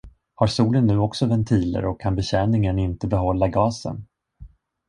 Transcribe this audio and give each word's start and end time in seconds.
Har 0.35 0.47
solen 0.47 0.87
nu 0.87 0.97
också 0.97 1.25
ventiler 1.25 1.85
och 1.85 2.01
kan 2.01 2.15
betjäningen 2.15 2.79
inte 2.79 3.07
behålla 3.07 3.47
gasen? 3.47 4.07